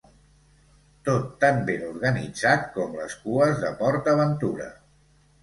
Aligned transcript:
Tot 1.09 1.27
tan 1.43 1.59
ben 1.67 1.83
organitzat 1.89 2.65
com 2.79 2.97
les 3.01 3.19
cues 3.27 3.63
de 3.67 3.71
Port 3.83 4.11
Aventura. 4.17 4.69